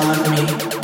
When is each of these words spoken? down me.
down 0.00 0.30
me. 0.30 0.77